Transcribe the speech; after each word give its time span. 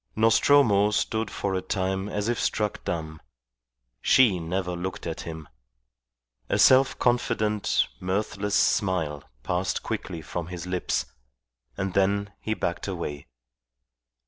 Nostromo 0.15 0.89
stood 0.89 1.29
for 1.29 1.53
a 1.53 1.61
time 1.61 2.09
as 2.09 2.27
if 2.27 2.39
struck 2.39 2.83
dumb. 2.83 3.21
She 4.01 4.39
never 4.39 4.75
looked 4.75 5.05
at 5.05 5.21
him. 5.21 5.47
A 6.49 6.57
self 6.57 6.97
confident, 6.97 7.85
mirthless 7.99 8.55
smile 8.55 9.23
passed 9.43 9.83
quickly 9.83 10.23
from 10.23 10.47
his 10.47 10.65
lips, 10.65 11.05
and 11.77 11.93
then 11.93 12.31
he 12.39 12.55
backed 12.55 12.87
away. 12.87 13.27